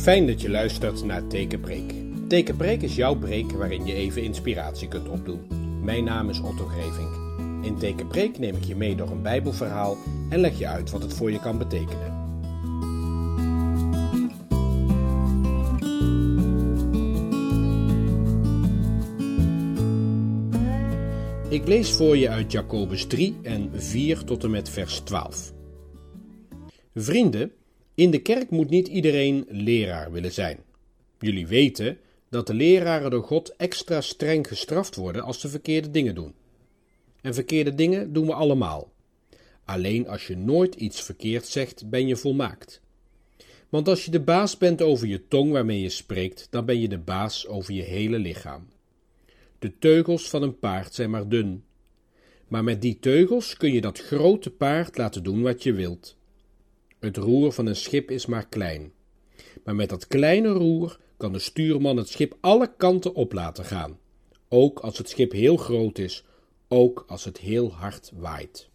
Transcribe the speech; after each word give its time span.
Fijn 0.00 0.26
dat 0.26 0.40
je 0.40 0.50
luistert 0.50 1.04
naar 1.04 1.26
Tekenpreek. 1.26 1.92
Tekenpreek 2.28 2.82
is 2.82 2.96
jouw 2.96 3.14
preek 3.14 3.50
waarin 3.52 3.86
je 3.86 3.92
even 3.92 4.22
inspiratie 4.22 4.88
kunt 4.88 5.08
opdoen. 5.08 5.46
Mijn 5.82 6.04
naam 6.04 6.28
is 6.28 6.40
Otto 6.40 6.66
Grevink. 6.66 7.14
In 7.64 7.78
Tekenpreek 7.78 8.38
neem 8.38 8.56
ik 8.56 8.64
je 8.64 8.76
mee 8.76 8.96
door 8.96 9.10
een 9.10 9.22
Bijbelverhaal 9.22 9.96
en 10.28 10.40
leg 10.40 10.58
je 10.58 10.66
uit 10.66 10.90
wat 10.90 11.02
het 11.02 11.14
voor 11.14 11.30
je 11.30 11.40
kan 11.40 11.58
betekenen. 11.58 12.18
Ik 21.48 21.66
lees 21.66 21.90
voor 21.90 22.16
je 22.16 22.28
uit 22.28 22.52
Jacobus 22.52 23.06
3 23.06 23.38
en 23.42 23.70
4 23.74 24.24
tot 24.24 24.44
en 24.44 24.50
met 24.50 24.68
vers 24.68 24.98
12. 24.98 25.52
Vrienden, 26.94 27.52
in 28.00 28.10
de 28.10 28.22
kerk 28.22 28.50
moet 28.50 28.70
niet 28.70 28.88
iedereen 28.88 29.46
leraar 29.48 30.12
willen 30.12 30.32
zijn. 30.32 30.58
Jullie 31.18 31.46
weten 31.46 31.98
dat 32.28 32.46
de 32.46 32.54
leraren 32.54 33.10
door 33.10 33.22
God 33.22 33.56
extra 33.56 34.00
streng 34.00 34.48
gestraft 34.48 34.96
worden 34.96 35.22
als 35.22 35.40
ze 35.40 35.48
verkeerde 35.48 35.90
dingen 35.90 36.14
doen. 36.14 36.34
En 37.20 37.34
verkeerde 37.34 37.74
dingen 37.74 38.12
doen 38.12 38.26
we 38.26 38.32
allemaal. 38.32 38.92
Alleen 39.64 40.08
als 40.08 40.26
je 40.26 40.36
nooit 40.36 40.74
iets 40.74 41.02
verkeerd 41.02 41.46
zegt, 41.46 41.90
ben 41.90 42.06
je 42.06 42.16
volmaakt. 42.16 42.80
Want 43.68 43.88
als 43.88 44.04
je 44.04 44.10
de 44.10 44.20
baas 44.20 44.56
bent 44.56 44.82
over 44.82 45.06
je 45.06 45.28
tong 45.28 45.52
waarmee 45.52 45.80
je 45.80 45.88
spreekt, 45.88 46.46
dan 46.50 46.64
ben 46.64 46.80
je 46.80 46.88
de 46.88 46.98
baas 46.98 47.46
over 47.46 47.74
je 47.74 47.82
hele 47.82 48.18
lichaam. 48.18 48.68
De 49.58 49.78
teugels 49.78 50.28
van 50.28 50.42
een 50.42 50.58
paard 50.58 50.94
zijn 50.94 51.10
maar 51.10 51.28
dun. 51.28 51.64
Maar 52.48 52.64
met 52.64 52.82
die 52.82 52.98
teugels 52.98 53.56
kun 53.56 53.72
je 53.72 53.80
dat 53.80 53.98
grote 53.98 54.50
paard 54.50 54.96
laten 54.96 55.22
doen 55.22 55.42
wat 55.42 55.62
je 55.62 55.72
wilt. 55.72 56.18
Het 57.00 57.16
roer 57.16 57.52
van 57.52 57.66
een 57.66 57.76
schip 57.76 58.10
is 58.10 58.26
maar 58.26 58.46
klein. 58.46 58.92
Maar 59.64 59.74
met 59.74 59.88
dat 59.88 60.06
kleine 60.06 60.48
roer 60.48 60.98
kan 61.16 61.32
de 61.32 61.38
stuurman 61.38 61.96
het 61.96 62.08
schip 62.08 62.36
alle 62.40 62.72
kanten 62.76 63.14
op 63.14 63.32
laten 63.32 63.64
gaan. 63.64 63.98
Ook 64.48 64.78
als 64.78 64.98
het 64.98 65.08
schip 65.08 65.32
heel 65.32 65.56
groot 65.56 65.98
is, 65.98 66.24
ook 66.68 67.04
als 67.06 67.24
het 67.24 67.38
heel 67.38 67.72
hard 67.72 68.12
waait. 68.14 68.68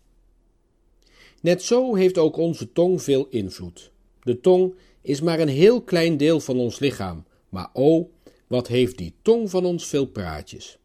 Net 1.42 1.64
zo 1.64 1.96
heeft 1.96 2.18
ook 2.18 2.38
onze 2.38 2.72
tong 2.72 3.02
veel 3.02 3.28
invloed. 3.30 3.92
De 4.24 4.40
tong 4.40 4.76
is 5.02 5.22
maar 5.22 5.40
een 5.40 5.48
heel 5.48 5.82
klein 5.82 6.18
deel 6.18 6.40
van 6.40 6.58
ons 6.58 6.80
lichaam, 6.80 7.26
maar 7.50 7.70
o, 7.74 8.10
wat 8.48 8.68
heeft 8.68 8.98
die 8.98 9.14
tong 9.22 9.50
van 9.50 9.66
ons 9.66 9.88
veel 9.88 10.06
praatjes. 10.06 10.78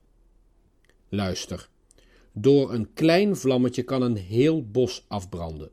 Luister, 1.09 1.69
door 2.33 2.73
een 2.73 2.93
klein 2.95 3.37
vlammetje 3.37 3.83
kan 3.83 4.03
een 4.03 4.17
heel 4.17 4.71
bos 4.71 5.05
afbranden. 5.09 5.71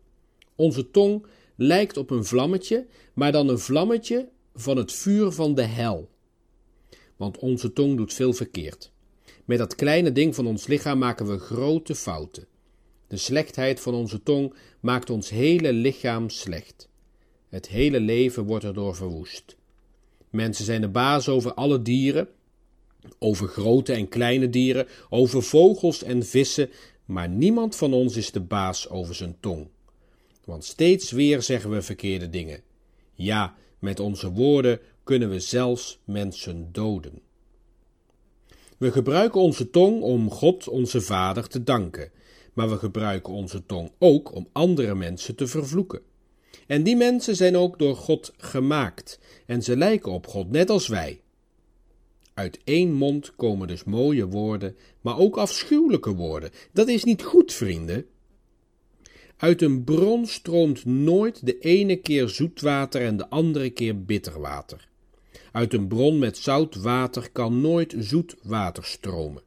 Onze 0.56 0.92
tong 0.92 1.26
lijkt 1.58 1.98
op 1.98 2.10
een 2.10 2.26
vlammetje, 2.26 2.88
maar 3.14 3.32
dan 3.32 3.50
een 3.50 3.60
vlammetje 3.60 4.30
van 4.56 4.78
het 4.78 4.92
vuur 4.92 5.32
van 5.32 5.56
de 5.56 5.62
hel. 5.62 6.10
Want 7.16 7.38
onze 7.38 7.74
tong 7.74 7.98
doet 7.98 8.14
veel 8.14 8.34
verkeerd. 8.34 8.92
Met 9.46 9.58
dat 9.58 9.76
kleine 9.76 10.12
ding 10.12 10.36
van 10.36 10.48
ons 10.48 10.68
lichaam 10.68 10.98
maken 10.98 11.28
we 11.28 11.38
grote 11.38 11.96
fouten. 11.96 12.48
De 13.08 13.18
slechtheid 13.18 13.80
van 13.80 13.94
onze 13.94 14.24
tong 14.24 14.54
maakt 14.80 15.10
ons 15.10 15.30
hele 15.30 15.74
lichaam 15.74 16.30
slecht. 16.30 16.90
Het 17.50 17.68
hele 17.68 18.00
leven 18.00 18.44
wordt 18.44 18.64
erdoor 18.64 18.96
verwoest. 18.96 19.56
Mensen 20.30 20.66
zijn 20.66 20.82
de 20.82 20.90
baas 20.90 21.30
over 21.30 21.54
alle 21.54 21.82
dieren, 21.82 22.28
over 23.20 23.48
grote 23.48 23.94
en 23.94 24.10
kleine 24.10 24.50
dieren, 24.50 24.88
over 25.10 25.44
vogels 25.44 26.04
en 26.04 26.26
vissen, 26.26 26.70
maar 27.06 27.30
niemand 27.30 27.76
van 27.76 27.94
ons 27.94 28.16
is 28.16 28.32
de 28.32 28.42
baas 28.42 28.90
over 28.90 29.16
zijn 29.16 29.38
tong. 29.40 29.68
Want 30.48 30.66
steeds 30.66 31.12
weer 31.12 31.42
zeggen 31.42 31.70
we 31.70 31.82
verkeerde 31.82 32.30
dingen. 32.30 32.62
Ja, 33.14 33.56
met 33.80 34.00
onze 34.00 34.32
woorden 34.32 34.80
kunnen 35.04 35.30
we 35.30 35.40
zelfs 35.40 36.00
mensen 36.04 36.70
doden. 36.72 37.22
We 38.78 38.92
gebruiken 38.92 39.42
onze 39.42 39.70
tong 39.70 40.02
om 40.02 40.32
God, 40.32 40.68
onze 40.68 41.02
Vader, 41.02 41.48
te 41.48 41.64
danken, 41.64 42.12
maar 42.54 42.70
we 42.70 42.78
gebruiken 42.78 43.34
onze 43.34 43.66
tong 43.66 43.92
ook 44.00 44.36
om 44.36 44.48
andere 44.52 44.96
mensen 44.96 45.36
te 45.36 45.48
vervloeken. 45.48 46.02
En 46.68 46.84
die 46.84 46.96
mensen 46.96 47.36
zijn 47.36 47.58
ook 47.58 47.80
door 47.80 47.96
God 47.96 48.34
gemaakt 48.38 49.20
en 49.46 49.64
ze 49.64 49.78
lijken 49.78 50.12
op 50.12 50.28
God, 50.28 50.52
net 50.52 50.70
als 50.70 50.88
wij. 50.88 51.22
Uit 52.34 52.60
één 52.64 52.94
mond 52.94 53.36
komen 53.36 53.68
dus 53.68 53.84
mooie 53.84 54.28
woorden, 54.28 54.76
maar 55.02 55.18
ook 55.18 55.38
afschuwelijke 55.38 56.14
woorden. 56.14 56.52
Dat 56.74 56.88
is 56.88 57.04
niet 57.04 57.24
goed, 57.24 57.54
vrienden. 57.54 58.06
Uit 59.38 59.62
een 59.62 59.84
bron 59.84 60.26
stroomt 60.26 60.86
nooit 60.86 61.46
de 61.46 61.60
ene 61.60 61.96
keer 61.96 62.30
zoet 62.30 62.62
water 62.62 63.02
en 63.02 63.18
de 63.18 63.30
andere 63.30 63.70
keer 63.70 64.04
bitter 64.04 64.40
water. 64.40 64.88
Uit 65.52 65.74
een 65.74 65.88
bron 65.88 66.20
met 66.20 66.38
zout 66.38 66.76
water 66.76 67.30
kan 67.32 67.62
nooit 67.62 67.96
zoet 67.98 68.36
water 68.44 68.84
stromen. 68.86 69.42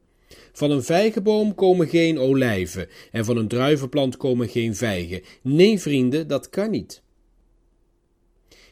Van 0.51 0.71
een 0.71 0.83
vijgenboom 0.83 1.55
komen 1.55 1.87
geen 1.87 2.19
olijven 2.19 2.87
en 3.11 3.25
van 3.25 3.37
een 3.37 3.47
druivenplant 3.47 4.17
komen 4.17 4.49
geen 4.49 4.75
vijgen. 4.75 5.21
Nee, 5.41 5.79
vrienden, 5.79 6.27
dat 6.27 6.49
kan 6.49 6.69
niet. 6.69 7.01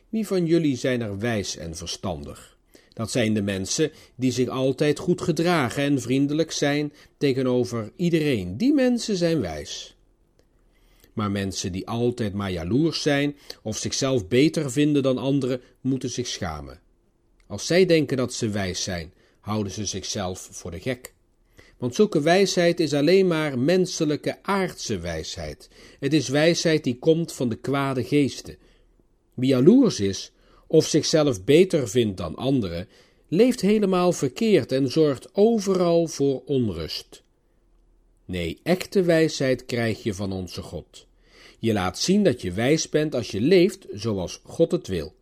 Wie 0.09 0.27
van 0.27 0.45
jullie 0.45 0.75
zijn 0.75 1.01
er 1.01 1.19
wijs 1.19 1.57
en 1.57 1.75
verstandig? 1.75 2.57
Dat 2.93 3.11
zijn 3.11 3.33
de 3.33 3.41
mensen 3.41 3.91
die 4.15 4.31
zich 4.31 4.47
altijd 4.47 4.99
goed 4.99 5.21
gedragen 5.21 5.83
en 5.83 6.01
vriendelijk 6.01 6.51
zijn 6.51 6.93
tegenover 7.17 7.91
iedereen. 7.95 8.57
Die 8.57 8.73
mensen 8.73 9.15
zijn 9.15 9.41
wijs. 9.41 9.97
Maar 11.19 11.31
mensen 11.31 11.71
die 11.71 11.87
altijd 11.87 12.33
maar 12.33 12.51
jaloers 12.51 13.01
zijn 13.01 13.37
of 13.63 13.77
zichzelf 13.77 14.27
beter 14.27 14.71
vinden 14.71 15.03
dan 15.03 15.17
anderen, 15.17 15.61
moeten 15.81 16.09
zich 16.09 16.27
schamen. 16.27 16.79
Als 17.47 17.65
zij 17.65 17.85
denken 17.85 18.17
dat 18.17 18.33
ze 18.33 18.49
wijs 18.49 18.83
zijn, 18.83 19.13
houden 19.39 19.71
ze 19.71 19.85
zichzelf 19.85 20.47
voor 20.51 20.71
de 20.71 20.79
gek. 20.79 21.13
Want 21.77 21.95
zulke 21.95 22.21
wijsheid 22.21 22.79
is 22.79 22.93
alleen 22.93 23.27
maar 23.27 23.59
menselijke 23.59 24.43
aardse 24.43 24.99
wijsheid. 24.99 25.69
Het 25.99 26.13
is 26.13 26.27
wijsheid 26.27 26.83
die 26.83 26.99
komt 26.99 27.33
van 27.33 27.49
de 27.49 27.57
kwade 27.57 28.03
geesten. 28.03 28.57
Wie 29.33 29.49
jaloers 29.49 29.99
is, 29.99 30.31
of 30.67 30.85
zichzelf 30.85 31.43
beter 31.43 31.89
vindt 31.89 32.17
dan 32.17 32.35
anderen, 32.35 32.87
leeft 33.27 33.61
helemaal 33.61 34.11
verkeerd 34.11 34.71
en 34.71 34.91
zorgt 34.91 35.35
overal 35.35 36.07
voor 36.07 36.41
onrust. 36.45 37.23
Nee, 38.25 38.59
echte 38.63 39.01
wijsheid 39.01 39.65
krijg 39.65 40.03
je 40.03 40.13
van 40.13 40.31
onze 40.31 40.61
God. 40.61 41.07
Je 41.59 41.73
laat 41.73 41.99
zien 41.99 42.23
dat 42.23 42.41
je 42.41 42.51
wijs 42.51 42.89
bent 42.89 43.15
als 43.15 43.31
je 43.31 43.41
leeft 43.41 43.85
zoals 43.91 44.41
God 44.43 44.71
het 44.71 44.87
wil. 44.87 45.15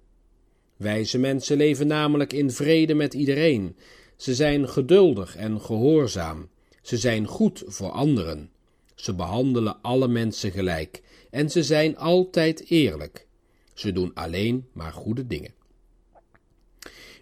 Wijze 0.75 1.17
mensen 1.17 1.57
leven 1.57 1.87
namelijk 1.87 2.33
in 2.33 2.51
vrede 2.51 2.93
met 2.93 3.13
iedereen. 3.13 3.75
Ze 4.15 4.35
zijn 4.35 4.69
geduldig 4.69 5.35
en 5.35 5.61
gehoorzaam. 5.61 6.49
Ze 6.81 6.97
zijn 6.97 7.25
goed 7.25 7.63
voor 7.65 7.89
anderen. 7.89 8.49
Ze 8.95 9.13
behandelen 9.13 9.81
alle 9.81 10.07
mensen 10.07 10.51
gelijk 10.51 11.01
en 11.29 11.49
ze 11.49 11.63
zijn 11.63 11.97
altijd 11.97 12.69
eerlijk. 12.69 13.27
Ze 13.73 13.91
doen 13.91 14.11
alleen 14.13 14.67
maar 14.73 14.91
goede 14.93 15.27
dingen. 15.27 15.53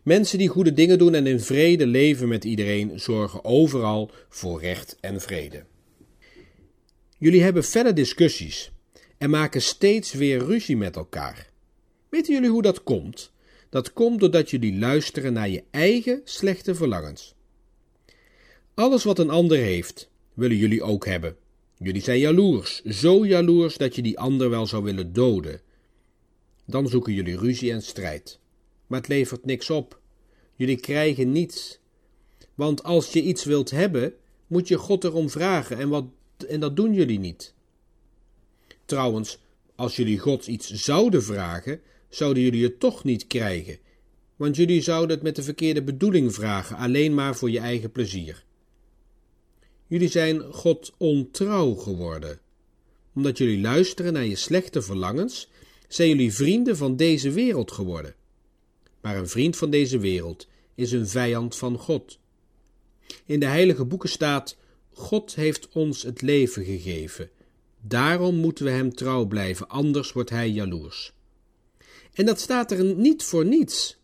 Mensen 0.03 0.37
die 0.37 0.47
goede 0.47 0.73
dingen 0.73 0.97
doen 0.97 1.13
en 1.13 1.27
in 1.27 1.39
vrede 1.39 1.87
leven 1.87 2.27
met 2.27 2.43
iedereen 2.43 2.99
zorgen 2.99 3.45
overal 3.45 4.11
voor 4.29 4.61
recht 4.61 4.97
en 4.99 5.21
vrede. 5.21 5.63
Jullie 7.17 7.41
hebben 7.41 7.63
felle 7.63 7.93
discussies 7.93 8.71
en 9.17 9.29
maken 9.29 9.61
steeds 9.61 10.13
weer 10.13 10.45
ruzie 10.45 10.77
met 10.77 10.95
elkaar. 10.95 11.49
Weten 12.09 12.33
jullie 12.33 12.49
hoe 12.49 12.61
dat 12.61 12.83
komt? 12.83 13.31
Dat 13.69 13.93
komt 13.93 14.19
doordat 14.19 14.49
jullie 14.49 14.77
luisteren 14.77 15.33
naar 15.33 15.49
je 15.49 15.63
eigen 15.71 16.21
slechte 16.23 16.75
verlangens. 16.75 17.35
Alles 18.73 19.03
wat 19.03 19.19
een 19.19 19.29
ander 19.29 19.57
heeft, 19.57 20.09
willen 20.33 20.57
jullie 20.57 20.83
ook 20.83 21.05
hebben. 21.05 21.35
Jullie 21.77 22.01
zijn 22.01 22.19
jaloers, 22.19 22.83
zo 22.83 23.25
jaloers 23.25 23.77
dat 23.77 23.95
je 23.95 24.01
die 24.01 24.19
ander 24.19 24.49
wel 24.49 24.67
zou 24.67 24.83
willen 24.83 25.13
doden. 25.13 25.61
Dan 26.65 26.87
zoeken 26.87 27.13
jullie 27.13 27.37
ruzie 27.37 27.71
en 27.71 27.81
strijd. 27.81 28.39
Maar 28.87 28.99
het 28.99 29.07
levert 29.07 29.45
niks 29.45 29.69
op. 29.69 29.99
Jullie 30.55 30.79
krijgen 30.79 31.31
niets. 31.31 31.79
Want 32.53 32.83
als 32.83 33.13
je 33.13 33.21
iets 33.21 33.43
wilt 33.43 33.71
hebben, 33.71 34.13
moet 34.47 34.67
je 34.67 34.77
God 34.77 35.03
erom 35.03 35.29
vragen 35.29 35.77
en, 35.77 35.89
wat, 35.89 36.05
en 36.47 36.59
dat 36.59 36.75
doen 36.75 36.93
jullie 36.93 37.19
niet. 37.19 37.53
Trouwens, 38.85 39.37
als 39.75 39.95
jullie 39.95 40.19
God 40.19 40.47
iets 40.47 40.69
zouden 40.69 41.23
vragen, 41.23 41.81
zouden 42.09 42.43
jullie 42.43 42.63
het 42.63 42.79
toch 42.79 43.03
niet 43.03 43.27
krijgen, 43.27 43.79
want 44.35 44.55
jullie 44.55 44.81
zouden 44.81 45.15
het 45.15 45.23
met 45.25 45.35
de 45.35 45.43
verkeerde 45.43 45.83
bedoeling 45.83 46.33
vragen, 46.33 46.77
alleen 46.77 47.13
maar 47.13 47.35
voor 47.35 47.51
je 47.51 47.59
eigen 47.59 47.91
plezier. 47.91 48.43
Jullie 49.87 50.07
zijn 50.07 50.41
God 50.41 50.93
ontrouw 50.97 51.73
geworden. 51.73 52.39
Omdat 53.13 53.37
jullie 53.37 53.61
luisteren 53.61 54.13
naar 54.13 54.25
je 54.25 54.35
slechte 54.35 54.81
verlangens, 54.81 55.49
zijn 55.87 56.09
jullie 56.09 56.33
vrienden 56.33 56.77
van 56.77 56.95
deze 56.95 57.31
wereld 57.31 57.71
geworden. 57.71 58.15
Maar 59.01 59.17
een 59.17 59.29
vriend 59.29 59.57
van 59.57 59.69
deze 59.69 59.99
wereld 59.99 60.47
is 60.75 60.91
een 60.91 61.07
vijand 61.07 61.55
van 61.55 61.77
God. 61.77 62.19
In 63.25 63.39
de 63.39 63.45
heilige 63.45 63.85
boeken 63.85 64.09
staat: 64.09 64.57
God 64.91 65.35
heeft 65.35 65.69
ons 65.69 66.03
het 66.03 66.21
leven 66.21 66.63
gegeven 66.63 67.29
Daarom 67.87 68.35
moeten 68.35 68.65
we 68.65 68.71
hem 68.71 68.93
trouw 68.93 69.25
blijven, 69.25 69.69
anders 69.69 70.11
wordt 70.11 70.29
hij 70.29 70.49
jaloers. 70.49 71.13
En 72.13 72.25
dat 72.25 72.39
staat 72.39 72.71
er 72.71 72.95
niet 72.95 73.23
voor 73.23 73.45
niets. 73.45 73.97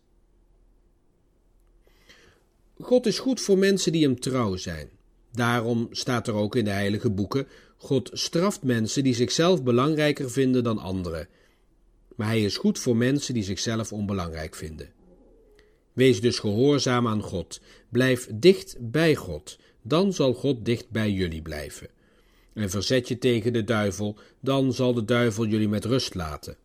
God 2.80 3.06
is 3.06 3.18
goed 3.18 3.40
voor 3.40 3.58
mensen 3.58 3.92
die 3.92 4.02
hem 4.02 4.20
trouw 4.20 4.56
zijn. 4.56 4.90
Daarom 5.32 5.88
staat 5.90 6.28
er 6.28 6.34
ook 6.34 6.56
in 6.56 6.64
de 6.64 6.70
heilige 6.70 7.10
boeken: 7.10 7.46
God 7.76 8.10
straft 8.12 8.62
mensen 8.62 9.04
die 9.04 9.14
zichzelf 9.14 9.62
belangrijker 9.62 10.30
vinden 10.30 10.64
dan 10.64 10.78
anderen. 10.78 11.28
Maar 12.16 12.26
hij 12.26 12.44
is 12.44 12.56
goed 12.56 12.78
voor 12.78 12.96
mensen 12.96 13.34
die 13.34 13.42
zichzelf 13.42 13.92
onbelangrijk 13.92 14.54
vinden. 14.54 14.92
Wees 15.92 16.20
dus 16.20 16.38
gehoorzaam 16.38 17.08
aan 17.08 17.22
God. 17.22 17.60
Blijf 17.88 18.28
dicht 18.34 18.76
bij 18.80 19.14
God. 19.14 19.58
Dan 19.82 20.12
zal 20.12 20.34
God 20.34 20.64
dicht 20.64 20.90
bij 20.90 21.10
jullie 21.10 21.42
blijven. 21.42 21.88
En 22.54 22.70
verzet 22.70 23.08
je 23.08 23.18
tegen 23.18 23.52
de 23.52 23.64
duivel, 23.64 24.18
dan 24.40 24.72
zal 24.72 24.94
de 24.94 25.04
duivel 25.04 25.46
jullie 25.46 25.68
met 25.68 25.84
rust 25.84 26.14
laten. 26.14 26.56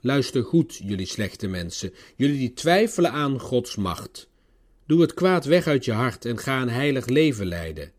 Luister 0.00 0.44
goed, 0.44 0.80
jullie 0.84 1.06
slechte 1.06 1.46
mensen, 1.46 1.92
jullie 2.16 2.38
die 2.38 2.52
twijfelen 2.52 3.10
aan 3.10 3.40
Gods 3.40 3.76
macht. 3.76 4.28
Doe 4.86 5.00
het 5.00 5.14
kwaad 5.14 5.44
weg 5.44 5.66
uit 5.66 5.84
je 5.84 5.92
hart 5.92 6.24
en 6.24 6.38
ga 6.38 6.62
een 6.62 6.68
heilig 6.68 7.06
leven 7.06 7.46
leiden. 7.46 7.92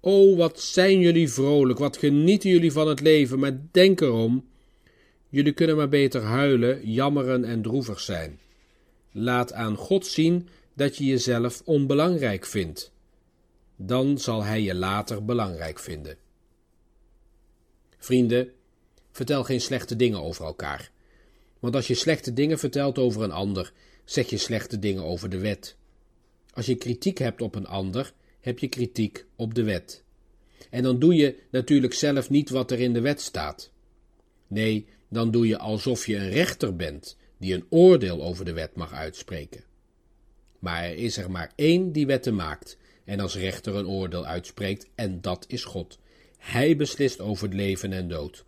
O, 0.00 0.36
wat 0.36 0.60
zijn 0.60 1.00
jullie 1.00 1.28
vrolijk, 1.28 1.78
wat 1.78 1.96
genieten 1.96 2.50
jullie 2.50 2.72
van 2.72 2.88
het 2.88 3.00
leven, 3.00 3.38
maar 3.38 3.60
denk 3.70 4.00
erom, 4.00 4.44
jullie 5.28 5.52
kunnen 5.52 5.76
maar 5.76 5.88
beter 5.88 6.22
huilen, 6.22 6.90
jammeren 6.90 7.44
en 7.44 7.62
droevig 7.62 8.00
zijn. 8.00 8.38
Laat 9.12 9.52
aan 9.52 9.76
God 9.76 10.06
zien 10.06 10.48
dat 10.74 10.96
je 10.96 11.04
jezelf 11.04 11.62
onbelangrijk 11.64 12.46
vindt. 12.46 12.92
Dan 13.82 14.18
zal 14.18 14.44
Hij 14.44 14.62
je 14.62 14.74
later 14.74 15.24
belangrijk 15.24 15.78
vinden. 15.78 16.16
Vrienden, 17.98 18.52
vertel 19.10 19.44
geen 19.44 19.60
slechte 19.60 19.96
dingen 19.96 20.22
over 20.22 20.44
elkaar. 20.44 20.90
Want 21.58 21.74
als 21.74 21.86
je 21.86 21.94
slechte 21.94 22.32
dingen 22.32 22.58
vertelt 22.58 22.98
over 22.98 23.22
een 23.22 23.30
ander, 23.30 23.72
zeg 24.04 24.30
je 24.30 24.36
slechte 24.36 24.78
dingen 24.78 25.04
over 25.04 25.30
de 25.30 25.38
wet. 25.38 25.76
Als 26.52 26.66
je 26.66 26.74
kritiek 26.74 27.18
hebt 27.18 27.42
op 27.42 27.54
een 27.54 27.66
ander, 27.66 28.12
heb 28.40 28.58
je 28.58 28.68
kritiek 28.68 29.24
op 29.36 29.54
de 29.54 29.62
wet. 29.62 30.02
En 30.70 30.82
dan 30.82 30.98
doe 30.98 31.14
je 31.14 31.38
natuurlijk 31.50 31.94
zelf 31.94 32.30
niet 32.30 32.50
wat 32.50 32.70
er 32.70 32.80
in 32.80 32.92
de 32.92 33.00
wet 33.00 33.20
staat. 33.20 33.70
Nee, 34.46 34.86
dan 35.08 35.30
doe 35.30 35.46
je 35.46 35.58
alsof 35.58 36.06
je 36.06 36.16
een 36.16 36.30
rechter 36.30 36.76
bent 36.76 37.16
die 37.38 37.54
een 37.54 37.66
oordeel 37.68 38.22
over 38.22 38.44
de 38.44 38.52
wet 38.52 38.74
mag 38.74 38.92
uitspreken. 38.92 39.64
Maar 40.58 40.84
er 40.84 40.96
is 40.96 41.16
er 41.16 41.30
maar 41.30 41.52
één 41.54 41.92
die 41.92 42.06
wetten 42.06 42.34
maakt 42.34 42.78
en 43.10 43.20
als 43.20 43.36
rechter 43.36 43.74
een 43.74 43.86
oordeel 43.86 44.26
uitspreekt, 44.26 44.86
en 44.94 45.20
dat 45.20 45.44
is 45.48 45.64
God. 45.64 45.98
Hij 46.38 46.76
beslist 46.76 47.20
over 47.20 47.44
het 47.44 47.54
leven 47.54 47.92
en 47.92 48.08
dood. 48.08 48.44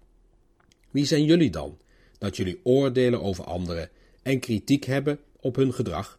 Wie 0.90 1.04
zijn 1.04 1.24
jullie 1.24 1.50
dan, 1.50 1.78
dat 2.18 2.36
jullie 2.36 2.60
oordelen 2.62 3.22
over 3.22 3.44
anderen 3.44 3.90
en 4.22 4.40
kritiek 4.40 4.84
hebben 4.84 5.18
op 5.40 5.56
hun 5.56 5.74
gedrag? 5.74 6.18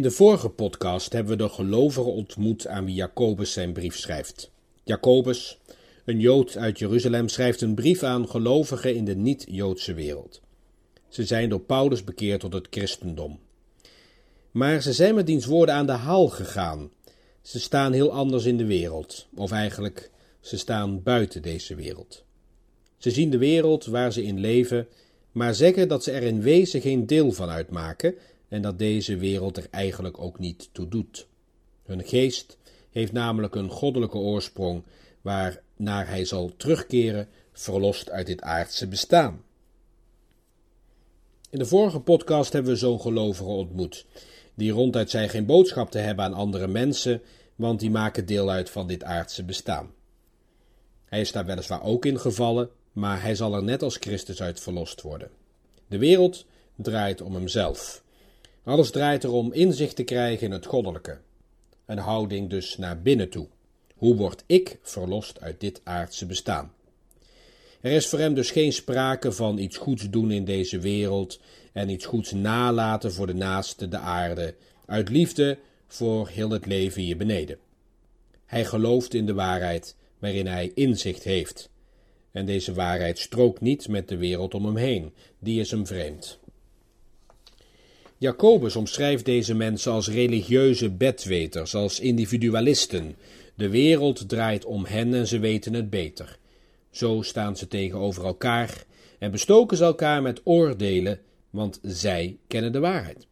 In 0.00 0.06
de 0.06 0.12
vorige 0.12 0.48
podcast 0.48 1.12
hebben 1.12 1.36
we 1.36 1.42
de 1.42 1.48
gelovigen 1.48 2.12
ontmoet 2.12 2.66
aan 2.66 2.84
wie 2.84 2.94
Jacobus 2.94 3.52
zijn 3.52 3.72
brief 3.72 3.96
schrijft. 3.96 4.50
Jacobus, 4.84 5.58
een 6.04 6.20
Jood 6.20 6.56
uit 6.56 6.78
Jeruzalem, 6.78 7.28
schrijft 7.28 7.60
een 7.60 7.74
brief 7.74 8.02
aan 8.02 8.28
gelovigen 8.28 8.94
in 8.94 9.04
de 9.04 9.16
niet-Joodse 9.16 9.94
wereld. 9.94 10.40
Ze 11.08 11.24
zijn 11.24 11.48
door 11.48 11.60
Paulus 11.60 12.04
bekeerd 12.04 12.40
tot 12.40 12.52
het 12.52 12.66
christendom. 12.70 13.38
Maar 14.50 14.82
ze 14.82 14.92
zijn 14.92 15.14
met 15.14 15.26
diens 15.26 15.46
woorden 15.46 15.74
aan 15.74 15.86
de 15.86 15.92
haal 15.92 16.28
gegaan. 16.28 16.90
Ze 17.42 17.60
staan 17.60 17.92
heel 17.92 18.12
anders 18.12 18.44
in 18.44 18.56
de 18.56 18.66
wereld, 18.66 19.26
of 19.34 19.50
eigenlijk, 19.50 20.10
ze 20.40 20.58
staan 20.58 21.02
buiten 21.02 21.42
deze 21.42 21.74
wereld. 21.74 22.24
Ze 22.96 23.10
zien 23.10 23.30
de 23.30 23.38
wereld 23.38 23.86
waar 23.86 24.12
ze 24.12 24.22
in 24.22 24.40
leven, 24.40 24.88
maar 25.32 25.54
zeggen 25.54 25.88
dat 25.88 26.04
ze 26.04 26.10
er 26.10 26.22
in 26.22 26.42
wezen 26.42 26.80
geen 26.80 27.06
deel 27.06 27.32
van 27.32 27.48
uitmaken 27.48 28.14
en 28.50 28.62
dat 28.62 28.78
deze 28.78 29.16
wereld 29.16 29.56
er 29.56 29.66
eigenlijk 29.70 30.20
ook 30.20 30.38
niet 30.38 30.68
toe 30.72 30.88
doet. 30.88 31.26
Hun 31.82 32.04
geest 32.04 32.58
heeft 32.90 33.12
namelijk 33.12 33.54
een 33.54 33.70
goddelijke 33.70 34.18
oorsprong, 34.18 34.82
waarnaar 35.20 36.08
hij 36.08 36.24
zal 36.24 36.56
terugkeren, 36.56 37.28
verlost 37.52 38.10
uit 38.10 38.26
dit 38.26 38.42
aardse 38.42 38.88
bestaan. 38.88 39.42
In 41.50 41.58
de 41.58 41.66
vorige 41.66 42.00
podcast 42.00 42.52
hebben 42.52 42.72
we 42.72 42.78
zo'n 42.78 43.00
gelovigen 43.00 43.52
ontmoet, 43.52 44.06
die 44.54 44.72
ronduit 44.72 45.10
zijn 45.10 45.28
geen 45.28 45.46
boodschap 45.46 45.90
te 45.90 45.98
hebben 45.98 46.24
aan 46.24 46.34
andere 46.34 46.66
mensen, 46.66 47.22
want 47.56 47.80
die 47.80 47.90
maken 47.90 48.26
deel 48.26 48.50
uit 48.50 48.70
van 48.70 48.86
dit 48.86 49.04
aardse 49.04 49.44
bestaan. 49.44 49.90
Hij 51.04 51.20
is 51.20 51.32
daar 51.32 51.46
weliswaar 51.46 51.82
ook 51.82 52.04
in 52.04 52.20
gevallen, 52.20 52.70
maar 52.92 53.22
hij 53.22 53.34
zal 53.34 53.54
er 53.54 53.62
net 53.62 53.82
als 53.82 53.96
Christus 53.96 54.42
uit 54.42 54.60
verlost 54.60 55.02
worden. 55.02 55.30
De 55.86 55.98
wereld 55.98 56.44
draait 56.76 57.20
om 57.20 57.34
hemzelf. 57.34 58.02
Alles 58.70 58.90
draait 58.90 59.24
erom 59.24 59.52
inzicht 59.52 59.96
te 59.96 60.02
krijgen 60.02 60.46
in 60.46 60.52
het 60.52 60.66
goddelijke. 60.66 61.18
Een 61.86 61.98
houding 61.98 62.50
dus 62.50 62.76
naar 62.76 63.02
binnen 63.02 63.28
toe. 63.28 63.46
Hoe 63.94 64.16
word 64.16 64.42
ik 64.46 64.78
verlost 64.82 65.40
uit 65.40 65.60
dit 65.60 65.80
aardse 65.84 66.26
bestaan? 66.26 66.72
Er 67.80 67.92
is 67.92 68.08
voor 68.08 68.18
hem 68.18 68.34
dus 68.34 68.50
geen 68.50 68.72
sprake 68.72 69.32
van 69.32 69.58
iets 69.58 69.76
goeds 69.76 70.10
doen 70.10 70.30
in 70.30 70.44
deze 70.44 70.78
wereld 70.78 71.40
en 71.72 71.88
iets 71.88 72.06
goeds 72.06 72.32
nalaten 72.32 73.12
voor 73.12 73.26
de 73.26 73.34
naaste, 73.34 73.88
de 73.88 73.98
aarde, 73.98 74.54
uit 74.86 75.08
liefde 75.08 75.58
voor 75.86 76.28
heel 76.28 76.50
het 76.50 76.66
leven 76.66 77.02
hier 77.02 77.16
beneden. 77.16 77.58
Hij 78.46 78.64
gelooft 78.64 79.14
in 79.14 79.26
de 79.26 79.34
waarheid 79.34 79.96
waarin 80.18 80.46
hij 80.46 80.72
inzicht 80.74 81.24
heeft. 81.24 81.70
En 82.30 82.46
deze 82.46 82.74
waarheid 82.74 83.18
strookt 83.18 83.60
niet 83.60 83.88
met 83.88 84.08
de 84.08 84.16
wereld 84.16 84.54
om 84.54 84.64
hem 84.64 84.76
heen, 84.76 85.12
die 85.38 85.60
is 85.60 85.70
hem 85.70 85.86
vreemd. 85.86 86.38
Jacobus 88.20 88.76
omschrijft 88.76 89.24
deze 89.24 89.54
mensen 89.54 89.92
als 89.92 90.08
religieuze 90.08 90.90
bedweters, 90.90 91.74
als 91.74 92.00
individualisten. 92.00 93.16
De 93.54 93.68
wereld 93.68 94.28
draait 94.28 94.64
om 94.64 94.84
hen 94.84 95.14
en 95.14 95.26
ze 95.26 95.38
weten 95.38 95.74
het 95.74 95.90
beter. 95.90 96.38
Zo 96.90 97.22
staan 97.22 97.56
ze 97.56 97.68
tegenover 97.68 98.24
elkaar 98.24 98.84
en 99.18 99.30
bestoken 99.30 99.76
ze 99.76 99.84
elkaar 99.84 100.22
met 100.22 100.40
oordelen, 100.44 101.20
want 101.50 101.78
zij 101.82 102.38
kennen 102.46 102.72
de 102.72 102.78
waarheid. 102.78 103.26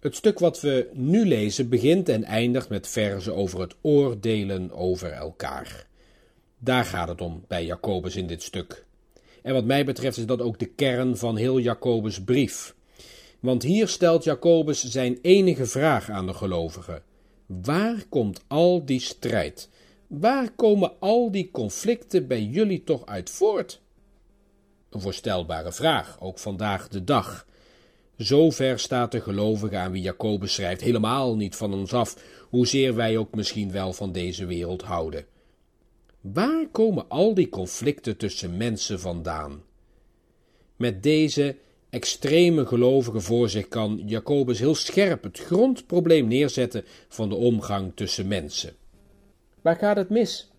Het 0.00 0.16
stuk 0.16 0.38
wat 0.38 0.60
we 0.60 0.88
nu 0.92 1.26
lezen 1.26 1.68
begint 1.68 2.08
en 2.08 2.24
eindigt 2.24 2.68
met 2.68 2.88
verzen 2.88 3.34
over 3.34 3.60
het 3.60 3.74
oordelen 3.80 4.72
over 4.72 5.10
elkaar. 5.10 5.86
Daar 6.58 6.84
gaat 6.84 7.08
het 7.08 7.20
om 7.20 7.44
bij 7.48 7.64
Jacobus 7.64 8.16
in 8.16 8.26
dit 8.26 8.42
stuk. 8.42 8.84
En 9.42 9.52
wat 9.52 9.64
mij 9.64 9.84
betreft 9.84 10.16
is 10.16 10.26
dat 10.26 10.40
ook 10.40 10.58
de 10.58 10.66
kern 10.66 11.16
van 11.16 11.36
heel 11.36 11.58
Jacobus' 11.58 12.24
brief. 12.24 12.74
Want 13.46 13.62
hier 13.62 13.88
stelt 13.88 14.24
Jacobus 14.24 14.84
zijn 14.84 15.18
enige 15.22 15.66
vraag 15.66 16.10
aan 16.10 16.26
de 16.26 16.34
gelovigen: 16.34 17.02
Waar 17.46 18.04
komt 18.08 18.40
al 18.46 18.84
die 18.84 19.00
strijd? 19.00 19.68
Waar 20.06 20.50
komen 20.50 20.92
al 20.98 21.30
die 21.30 21.50
conflicten 21.50 22.26
bij 22.26 22.42
jullie 22.42 22.84
toch 22.84 23.06
uit 23.06 23.30
voort? 23.30 23.80
Een 24.90 25.00
voorstelbare 25.00 25.72
vraag, 25.72 26.20
ook 26.20 26.38
vandaag 26.38 26.88
de 26.88 27.04
dag. 27.04 27.46
Zover 28.16 28.78
staat 28.78 29.12
de 29.12 29.20
gelovige 29.20 29.76
aan 29.76 29.92
wie 29.92 30.02
Jacobus 30.02 30.54
schrijft 30.54 30.80
helemaal 30.80 31.36
niet 31.36 31.56
van 31.56 31.74
ons 31.74 31.92
af, 31.92 32.16
hoezeer 32.48 32.94
wij 32.94 33.16
ook 33.16 33.34
misschien 33.34 33.70
wel 33.70 33.92
van 33.92 34.12
deze 34.12 34.46
wereld 34.46 34.82
houden. 34.82 35.26
Waar 36.20 36.68
komen 36.72 37.08
al 37.08 37.34
die 37.34 37.48
conflicten 37.48 38.16
tussen 38.16 38.56
mensen 38.56 39.00
vandaan? 39.00 39.62
Met 40.76 41.02
deze 41.02 41.56
extreme 41.90 42.66
gelovigen 42.66 43.22
voor 43.22 43.48
zich 43.48 43.68
kan 43.68 44.02
Jacobus 44.06 44.58
heel 44.58 44.74
scherp 44.74 45.22
het 45.22 45.38
grondprobleem 45.38 46.28
neerzetten 46.28 46.84
van 47.08 47.28
de 47.28 47.34
omgang 47.34 47.92
tussen 47.94 48.26
mensen. 48.28 48.74
Waar 49.62 49.76
gaat 49.76 49.96
het 49.96 50.08
mis? 50.08 50.50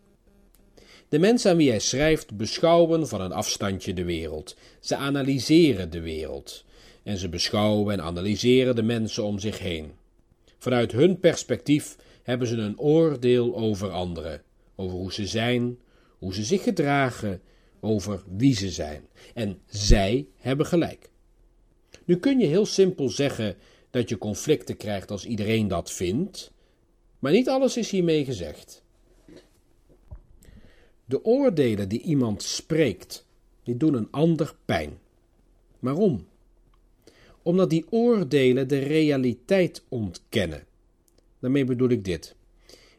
De 1.09 1.19
mensen 1.19 1.51
aan 1.51 1.57
wie 1.57 1.69
hij 1.69 1.79
schrijft 1.79 2.37
beschouwen 2.37 3.07
van 3.07 3.21
een 3.21 3.31
afstandje 3.31 3.93
de 3.93 4.03
wereld. 4.03 4.55
Ze 4.79 4.95
analyseren 4.95 5.89
de 5.89 6.01
wereld. 6.01 6.65
En 7.03 7.17
ze 7.17 7.29
beschouwen 7.29 7.93
en 7.93 8.01
analyseren 8.01 8.75
de 8.75 8.83
mensen 8.83 9.23
om 9.23 9.39
zich 9.39 9.59
heen. 9.59 9.91
Vanuit 10.57 10.91
hun 10.91 11.19
perspectief 11.19 11.95
hebben 12.23 12.47
ze 12.47 12.55
een 12.55 12.79
oordeel 12.79 13.55
over 13.55 13.89
anderen, 13.89 14.41
over 14.75 14.97
hoe 14.97 15.13
ze 15.13 15.27
zijn, 15.27 15.77
hoe 16.17 16.33
ze 16.33 16.43
zich 16.43 16.63
gedragen, 16.63 17.41
over 17.79 18.23
wie 18.37 18.55
ze 18.55 18.69
zijn. 18.69 19.07
En 19.33 19.59
zij 19.65 20.27
hebben 20.37 20.65
gelijk. 20.65 21.09
Nu 22.07 22.17
kun 22.17 22.39
je 22.39 22.45
heel 22.45 22.65
simpel 22.65 23.09
zeggen 23.09 23.55
dat 23.89 24.09
je 24.09 24.17
conflicten 24.17 24.77
krijgt 24.77 25.11
als 25.11 25.25
iedereen 25.25 25.67
dat 25.67 25.91
vindt, 25.91 26.51
maar 27.19 27.31
niet 27.31 27.49
alles 27.49 27.77
is 27.77 27.91
hiermee 27.91 28.25
gezegd. 28.25 28.83
De 31.05 31.25
oordelen 31.25 31.89
die 31.89 32.01
iemand 32.01 32.43
spreekt, 32.43 33.25
die 33.63 33.77
doen 33.77 33.93
een 33.93 34.11
ander 34.11 34.55
pijn. 34.65 34.97
Waarom? 35.79 36.27
Omdat 37.41 37.69
die 37.69 37.85
oordelen 37.89 38.67
de 38.67 38.79
realiteit 38.79 39.83
ontkennen. 39.89 40.65
Daarmee 41.39 41.65
bedoel 41.65 41.89
ik 41.89 42.05
dit. 42.05 42.35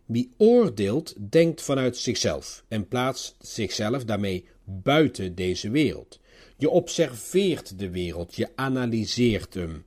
Wie 0.05 0.31
oordeelt, 0.37 1.15
denkt 1.31 1.63
vanuit 1.63 1.97
zichzelf 1.97 2.65
en 2.69 2.89
plaatst 2.89 3.37
zichzelf 3.41 4.05
daarmee 4.05 4.45
buiten 4.65 5.35
deze 5.35 5.71
wereld. 5.71 6.21
Je 6.59 6.71
observeert 6.71 7.79
de 7.79 7.91
wereld, 7.91 8.35
je 8.35 8.49
analyseert 8.55 9.55
hem. 9.55 9.85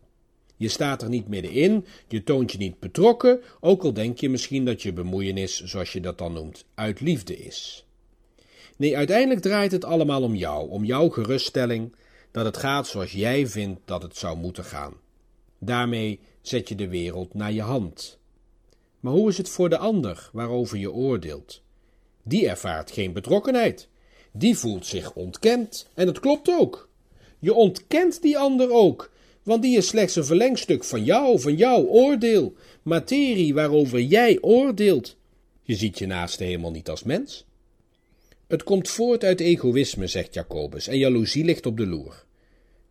Je 0.58 0.68
staat 0.68 1.02
er 1.02 1.10
niet 1.10 1.28
middenin, 1.28 1.86
je 2.08 2.24
toont 2.24 2.52
je 2.52 2.58
niet 2.58 2.80
betrokken, 2.80 3.42
ook 3.60 3.84
al 3.84 3.94
denk 3.94 4.20
je 4.20 4.30
misschien 4.30 4.66
dat 4.66 4.82
je 4.82 4.94
bemoeienis, 4.94 5.64
zoals 5.64 5.94
je 5.94 6.02
dat 6.02 6.18
dan 6.18 6.34
noemt, 6.34 6.66
uit 6.76 7.00
liefde 7.00 7.38
is. 7.38 7.86
Nee, 8.78 8.98
uiteindelijk 8.98 9.42
draait 9.42 9.72
het 9.72 9.86
allemaal 9.86 10.24
om 10.24 10.36
jou, 10.36 10.70
om 10.70 10.84
jouw 10.84 11.10
geruststelling 11.10 11.96
dat 12.32 12.46
het 12.46 12.58
gaat 12.58 12.88
zoals 12.88 13.12
jij 13.12 13.48
vindt 13.48 13.80
dat 13.86 14.02
het 14.02 14.18
zou 14.18 14.38
moeten 14.38 14.64
gaan. 14.64 14.94
Daarmee 15.60 16.20
zet 16.42 16.70
je 16.70 16.76
de 16.76 16.88
wereld 16.88 17.34
naar 17.34 17.52
je 17.52 17.62
hand. 17.62 18.20
Maar 19.00 19.14
hoe 19.14 19.30
is 19.30 19.38
het 19.38 19.50
voor 19.50 19.70
de 19.70 19.78
ander 19.78 20.30
waarover 20.34 20.78
je 20.78 20.92
oordeelt? 20.92 21.62
Die 22.24 22.48
ervaart 22.48 22.92
geen 22.92 23.14
betrokkenheid. 23.14 23.90
Die 24.32 24.58
voelt 24.58 24.86
zich 24.86 25.14
ontkend. 25.14 25.88
En 25.94 26.08
het 26.08 26.20
klopt 26.20 26.50
ook. 26.50 26.90
Je 27.40 27.54
ontkent 27.54 28.22
die 28.22 28.38
ander 28.38 28.72
ook, 28.72 29.12
want 29.44 29.62
die 29.62 29.78
is 29.78 29.88
slechts 29.88 30.16
een 30.16 30.26
verlengstuk 30.26 30.84
van 30.84 31.04
jou, 31.04 31.40
van 31.40 31.56
jouw 31.56 31.86
oordeel, 31.86 32.54
materie 32.82 33.54
waarover 33.54 34.02
jij 34.02 34.38
oordeelt. 34.42 35.18
Je 35.64 35.76
ziet 35.76 35.98
je 35.98 36.06
naaste 36.06 36.44
helemaal 36.44 36.72
niet 36.72 36.90
als 36.90 37.04
mens. 37.04 37.46
Het 38.48 38.64
komt 38.64 38.90
voort 38.90 39.24
uit 39.24 39.40
egoïsme, 39.40 40.08
zegt 40.08 40.34
Jacobus, 40.34 40.88
en 40.88 40.98
jaloezie 40.98 41.46
ligt 41.46 41.66
op 41.66 41.78
de 41.78 41.88
loer. 41.88 42.26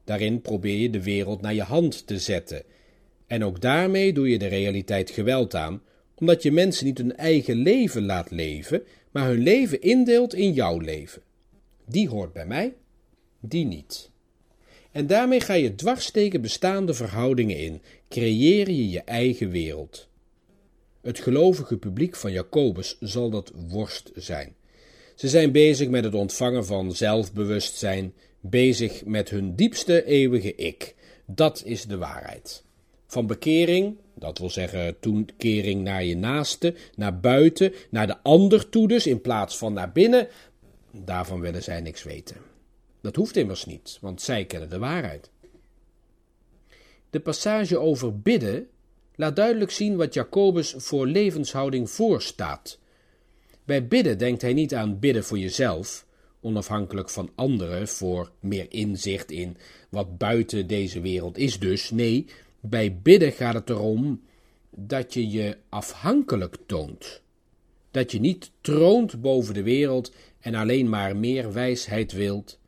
Daarin 0.04 0.40
probeer 0.40 0.76
je 0.76 0.90
de 0.90 1.02
wereld 1.02 1.40
naar 1.40 1.54
je 1.54 1.62
hand 1.62 2.06
te 2.06 2.18
zetten. 2.18 2.62
En 3.26 3.44
ook 3.44 3.61
daarmee 3.61 4.12
doe 4.12 4.28
je 4.28 4.38
de 4.38 4.47
realiteit 4.47 5.11
geweld 5.11 5.54
aan, 5.54 5.82
omdat 6.14 6.42
je 6.42 6.52
mensen 6.52 6.87
niet 6.87 6.99
hun 6.99 7.16
eigen 7.16 7.56
leven 7.56 8.04
laat 8.04 8.30
leven, 8.30 8.82
maar 9.11 9.26
hun 9.26 9.42
leven 9.42 9.80
indeelt 9.80 10.35
in 10.35 10.52
jouw 10.52 10.78
leven. 10.78 11.23
Die 11.90 12.09
hoort 12.09 12.32
bij 12.32 12.47
mij, 12.47 12.75
die 13.40 13.64
niet. 13.64 14.11
En 14.92 15.06
daarmee 15.06 15.40
ga 15.40 15.54
je 15.54 15.75
dwars 15.75 16.11
tegen 16.11 16.40
bestaande 16.40 16.94
verhoudingen 16.94 17.56
in, 17.56 17.82
creëer 18.09 18.70
je 18.70 18.90
je 18.90 19.00
eigen 19.00 19.50
wereld. 19.50 20.09
Het 21.00 21.20
gelovige 21.20 21.76
publiek 21.76 22.16
van 22.16 22.32
Jacobus 22.32 22.97
zal 23.00 23.30
dat 23.30 23.52
worst 23.68 24.11
zijn. 24.14 24.54
Ze 25.14 25.28
zijn 25.28 25.52
bezig 25.52 25.88
met 25.88 26.04
het 26.04 26.14
ontvangen 26.14 26.66
van 26.66 26.92
zelfbewustzijn, 26.92 28.14
bezig 28.40 29.04
met 29.04 29.30
hun 29.30 29.56
diepste 29.56 30.04
eeuwige 30.04 30.54
ik. 30.54 30.94
Dat 31.26 31.62
is 31.64 31.85
de 31.85 31.97
waarheid. 31.97 32.64
Van 33.06 33.26
bekering, 33.26 33.97
dat 34.14 34.38
wil 34.38 34.50
zeggen 34.50 35.00
toekering 35.00 35.82
naar 35.82 36.04
je 36.04 36.16
naaste, 36.16 36.75
naar 36.97 37.20
buiten, 37.20 37.73
naar 37.90 38.06
de 38.06 38.23
ander 38.23 38.68
toe 38.68 38.88
dus, 38.88 39.06
in 39.06 39.20
plaats 39.20 39.59
van 39.59 39.73
naar 39.73 39.92
binnen, 39.92 40.28
daarvan 40.92 41.40
willen 41.40 41.62
zij 41.62 41.80
niks 41.80 42.02
weten. 42.02 42.37
Dat 43.00 43.16
hoeft 43.16 43.37
immers 43.37 43.64
niet, 43.64 43.99
want 44.00 44.23
zij 44.23 44.44
kennen 44.44 44.70
de 44.70 44.78
waarheid. 44.78 45.30
De 47.11 47.20
passage 47.20 47.78
over 47.78 48.20
bidden 48.20 48.68
laat 49.14 49.37
duidelijk 49.37 49.70
zien 49.70 49.97
wat 49.97 50.14
Jacobus 50.14 50.75
voor 50.76 51.06
levenshouding 51.06 51.90
voorstaat. 51.90 52.78
Bij 53.64 53.87
bidden 53.87 54.18
denkt 54.18 54.42
hij 54.42 54.52
niet 54.52 54.75
aan 54.75 54.99
bidden 54.99 55.25
voor 55.25 55.38
jezelf, 55.38 56.06
onafhankelijk 56.40 57.11
van 57.11 57.30
anderen, 57.35 57.88
voor 57.88 58.30
meer 58.40 58.66
inzicht 58.68 59.30
in 59.30 59.56
wat 59.88 60.18
buiten 60.18 60.66
deze 60.66 61.00
wereld 61.00 61.38
is 61.38 61.59
dus. 61.59 61.90
Nee, 61.90 62.26
bij 62.61 62.99
bidden 63.02 63.32
gaat 63.32 63.54
het 63.54 63.70
erom 63.70 64.23
dat 64.70 65.14
je 65.14 65.30
je 65.30 65.56
afhankelijk 65.68 66.56
toont. 66.66 67.23
Dat 67.90 68.12
je 68.12 68.20
niet 68.20 68.50
troont 68.61 69.20
boven 69.20 69.54
de 69.54 69.62
wereld 69.62 70.12
en 70.40 70.54
alleen 70.54 70.88
maar 70.88 71.16
meer 71.16 71.52
wijsheid 71.52 72.12
wilt, 72.12 72.59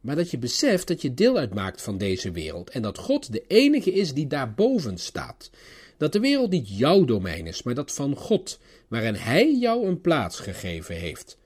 maar 0.00 0.16
dat 0.16 0.30
je 0.30 0.38
beseft 0.38 0.88
dat 0.88 1.02
je 1.02 1.14
deel 1.14 1.36
uitmaakt 1.36 1.82
van 1.82 1.98
deze 1.98 2.30
wereld 2.30 2.70
en 2.70 2.82
dat 2.82 2.98
God 2.98 3.32
de 3.32 3.44
enige 3.46 3.92
is 3.92 4.14
die 4.14 4.26
daarboven 4.26 4.98
staat. 4.98 5.50
Dat 5.96 6.12
de 6.12 6.20
wereld 6.20 6.50
niet 6.50 6.78
jouw 6.78 7.04
domein 7.04 7.46
is, 7.46 7.62
maar 7.62 7.74
dat 7.74 7.92
van 7.92 8.16
God, 8.16 8.60
waarin 8.88 9.14
Hij 9.14 9.56
jou 9.58 9.86
een 9.86 10.00
plaats 10.00 10.38
gegeven 10.38 10.94
heeft. 10.94 11.38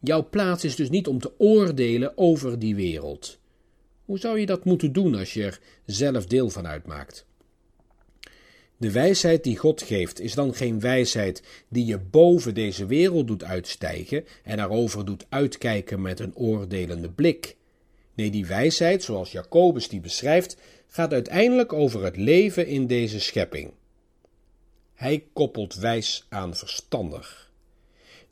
Jouw 0.00 0.28
plaats 0.28 0.64
is 0.64 0.76
dus 0.76 0.90
niet 0.90 1.06
om 1.06 1.18
te 1.18 1.32
oordelen 1.38 2.18
over 2.18 2.58
die 2.58 2.74
wereld. 2.74 3.38
Hoe 4.04 4.18
zou 4.18 4.38
je 4.38 4.46
dat 4.46 4.64
moeten 4.64 4.92
doen 4.92 5.14
als 5.14 5.34
je 5.34 5.44
er 5.44 5.60
zelf 5.86 6.26
deel 6.26 6.50
van 6.50 6.66
uitmaakt? 6.66 7.26
De 8.78 8.92
wijsheid 8.92 9.44
die 9.44 9.56
God 9.56 9.82
geeft 9.82 10.20
is 10.20 10.34
dan 10.34 10.54
geen 10.54 10.80
wijsheid 10.80 11.42
die 11.68 11.84
je 11.84 11.98
boven 11.98 12.54
deze 12.54 12.86
wereld 12.86 13.26
doet 13.26 13.44
uitstijgen 13.44 14.24
en 14.42 14.56
daarover 14.56 15.04
doet 15.04 15.26
uitkijken 15.28 16.00
met 16.00 16.20
een 16.20 16.36
oordelende 16.36 17.10
blik. 17.10 17.56
Nee, 18.14 18.30
die 18.30 18.46
wijsheid, 18.46 19.02
zoals 19.02 19.32
Jacobus 19.32 19.88
die 19.88 20.00
beschrijft, 20.00 20.56
gaat 20.86 21.12
uiteindelijk 21.12 21.72
over 21.72 22.04
het 22.04 22.16
leven 22.16 22.66
in 22.66 22.86
deze 22.86 23.20
schepping. 23.20 23.72
Hij 24.94 25.24
koppelt 25.32 25.74
wijs 25.74 26.26
aan 26.28 26.56
verstandig. 26.56 27.50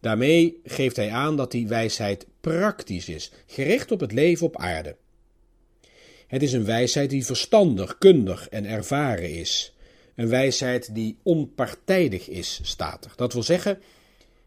Daarmee 0.00 0.60
geeft 0.64 0.96
hij 0.96 1.10
aan 1.10 1.36
dat 1.36 1.50
die 1.50 1.68
wijsheid 1.68 2.26
praktisch 2.40 3.08
is, 3.08 3.32
gericht 3.46 3.90
op 3.90 4.00
het 4.00 4.12
leven 4.12 4.46
op 4.46 4.56
aarde. 4.56 4.96
Het 6.26 6.42
is 6.42 6.52
een 6.52 6.64
wijsheid 6.64 7.10
die 7.10 7.24
verstandig, 7.24 7.98
kundig 7.98 8.48
en 8.48 8.64
ervaren 8.64 9.30
is. 9.30 9.73
Een 10.14 10.28
wijsheid 10.28 10.94
die 10.94 11.18
onpartijdig 11.22 12.28
is, 12.28 12.60
staat 12.62 13.04
er. 13.04 13.12
Dat 13.16 13.32
wil 13.32 13.42
zeggen 13.42 13.82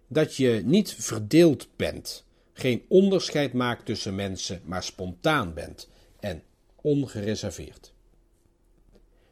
dat 0.07 0.35
je 0.35 0.61
niet 0.65 0.93
verdeeld 0.93 1.67
bent, 1.75 2.25
geen 2.53 2.85
onderscheid 2.87 3.53
maakt 3.53 3.85
tussen 3.85 4.15
mensen, 4.15 4.61
maar 4.63 4.83
spontaan 4.83 5.53
bent 5.53 5.89
en 6.19 6.43
ongereserveerd. 6.81 7.93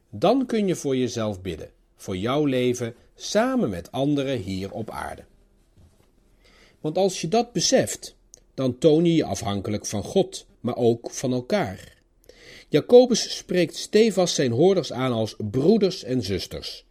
Dan 0.10 0.46
kun 0.46 0.68
je 0.68 0.76
voor 0.76 0.98
jezelf 0.98 1.42
bidden, 1.42 1.72
voor 1.96 2.18
jouw 2.18 2.46
leven 2.46 2.96
samen 3.16 3.70
met 3.70 3.92
anderen 3.92 4.38
hier 4.38 4.72
op 4.72 4.90
aarde. 4.90 5.24
Want 6.80 6.98
als 6.98 7.22
je 7.22 7.28
dat 7.28 7.52
beseft, 7.52 8.16
dan 8.54 8.78
toon 8.78 9.06
je 9.06 9.16
je 9.16 9.26
afhankelijk 9.26 9.86
van 9.86 10.04
God, 10.04 10.46
maar 10.60 10.76
ook 10.76 11.12
van 11.12 11.34
elkaar. 11.34 11.95
Jacobus 12.70 13.38
spreekt 13.38 13.76
stevast 13.76 14.36
zijn 14.36 14.52
hoorders 14.52 14.94
aan 14.94 15.12
als 15.12 15.36
broeders 15.38 16.04
en 16.04 16.24
zusters. 16.24 16.86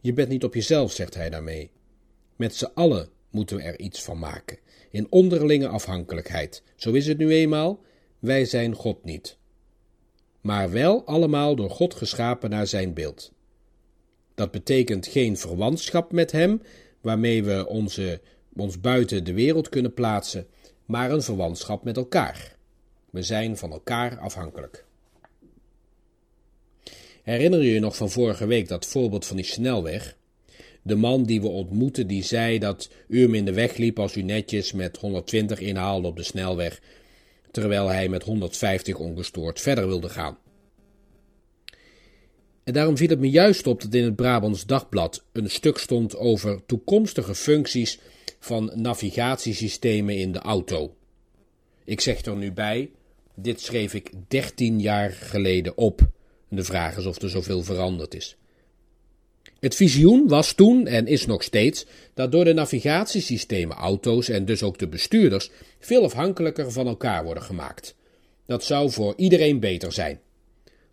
Je 0.00 0.12
bent 0.12 0.28
niet 0.28 0.44
op 0.44 0.54
jezelf, 0.54 0.92
zegt 0.92 1.14
hij 1.14 1.30
daarmee. 1.30 1.70
Met 2.36 2.54
z'n 2.54 2.70
allen 2.74 3.08
moeten 3.30 3.56
we 3.56 3.62
er 3.62 3.80
iets 3.80 4.02
van 4.02 4.18
maken, 4.18 4.58
in 4.90 5.06
onderlinge 5.10 5.68
afhankelijkheid. 5.68 6.62
Zo 6.76 6.92
is 6.92 7.06
het 7.06 7.18
nu 7.18 7.30
eenmaal, 7.30 7.80
wij 8.18 8.44
zijn 8.44 8.74
God 8.74 9.04
niet. 9.04 9.36
Maar 10.40 10.70
wel 10.70 11.04
allemaal 11.04 11.56
door 11.56 11.70
God 11.70 11.94
geschapen 11.94 12.50
naar 12.50 12.66
zijn 12.66 12.94
beeld. 12.94 13.32
Dat 14.34 14.50
betekent 14.50 15.06
geen 15.06 15.36
verwantschap 15.36 16.12
met 16.12 16.32
Hem, 16.32 16.62
waarmee 17.00 17.44
we 17.44 17.66
onze, 17.66 18.20
ons 18.56 18.80
buiten 18.80 19.24
de 19.24 19.32
wereld 19.32 19.68
kunnen 19.68 19.94
plaatsen, 19.94 20.46
maar 20.86 21.10
een 21.10 21.22
verwantschap 21.22 21.84
met 21.84 21.96
elkaar. 21.96 22.57
We 23.10 23.22
zijn 23.22 23.56
van 23.56 23.72
elkaar 23.72 24.18
afhankelijk. 24.18 24.84
Herinner 27.22 27.62
je 27.62 27.72
je 27.72 27.80
nog 27.80 27.96
van 27.96 28.10
vorige 28.10 28.46
week 28.46 28.68
dat 28.68 28.86
voorbeeld 28.86 29.26
van 29.26 29.36
die 29.36 29.44
snelweg? 29.44 30.16
De 30.82 30.94
man 30.94 31.24
die 31.24 31.40
we 31.40 31.48
ontmoetten, 31.48 32.06
die 32.06 32.22
zei 32.22 32.58
dat 32.58 32.90
u 33.08 33.22
hem 33.22 33.34
in 33.34 33.44
de 33.44 33.52
weg 33.52 33.76
liep 33.76 33.98
als 33.98 34.16
u 34.16 34.22
netjes 34.22 34.72
met 34.72 34.96
120 34.96 35.60
inhaalde 35.60 36.08
op 36.08 36.16
de 36.16 36.22
snelweg, 36.22 36.80
terwijl 37.50 37.88
hij 37.88 38.08
met 38.08 38.22
150 38.22 38.98
ongestoord 38.98 39.60
verder 39.60 39.86
wilde 39.86 40.08
gaan. 40.08 40.38
En 42.64 42.72
daarom 42.72 42.96
viel 42.96 43.08
het 43.08 43.20
me 43.20 43.30
juist 43.30 43.66
op 43.66 43.80
dat 43.82 43.94
in 43.94 44.04
het 44.04 44.16
Brabants 44.16 44.66
Dagblad 44.66 45.24
een 45.32 45.50
stuk 45.50 45.78
stond 45.78 46.16
over 46.16 46.66
toekomstige 46.66 47.34
functies 47.34 47.98
van 48.38 48.70
navigatiesystemen 48.74 50.16
in 50.16 50.32
de 50.32 50.38
auto. 50.38 50.94
Ik 51.84 52.00
zeg 52.00 52.24
er 52.24 52.36
nu 52.36 52.52
bij, 52.52 52.90
dit 53.42 53.60
schreef 53.60 53.94
ik 53.94 54.10
13 54.28 54.80
jaar 54.80 55.10
geleden 55.10 55.76
op. 55.76 56.00
de 56.48 56.64
vraag 56.64 56.96
is 56.96 57.06
of 57.06 57.22
er 57.22 57.30
zoveel 57.30 57.62
veranderd 57.62 58.14
is. 58.14 58.36
Het 59.60 59.74
visioen 59.74 60.28
was 60.28 60.52
toen 60.52 60.86
en 60.86 61.06
is 61.06 61.26
nog 61.26 61.42
steeds 61.42 61.86
dat 62.14 62.32
door 62.32 62.44
de 62.44 62.52
navigatiesystemen 62.52 63.76
auto's 63.76 64.28
en 64.28 64.44
dus 64.44 64.62
ook 64.62 64.78
de 64.78 64.88
bestuurders 64.88 65.50
veel 65.78 66.04
afhankelijker 66.04 66.72
van 66.72 66.86
elkaar 66.86 67.24
worden 67.24 67.42
gemaakt. 67.42 67.94
Dat 68.46 68.64
zou 68.64 68.90
voor 68.90 69.14
iedereen 69.16 69.60
beter 69.60 69.92
zijn. 69.92 70.20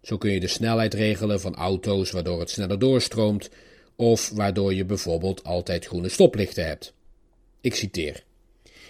Zo 0.01 0.17
kun 0.17 0.31
je 0.31 0.39
de 0.39 0.47
snelheid 0.47 0.93
regelen 0.93 1.41
van 1.41 1.55
auto's 1.55 2.11
waardoor 2.11 2.39
het 2.39 2.49
sneller 2.49 2.79
doorstroomt, 2.79 3.49
of 3.95 4.29
waardoor 4.29 4.73
je 4.73 4.85
bijvoorbeeld 4.85 5.43
altijd 5.43 5.85
groene 5.85 6.09
stoplichten 6.09 6.65
hebt. 6.65 6.93
Ik 7.61 7.75
citeer. 7.75 8.23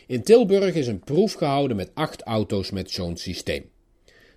In 0.07 0.23
Tilburg 0.23 0.73
is 0.73 0.87
een 0.87 0.99
proef 0.99 1.33
gehouden 1.33 1.77
met 1.77 1.91
acht 1.93 2.21
auto's 2.21 2.71
met 2.71 2.91
zo'n 2.91 3.17
systeem. 3.17 3.69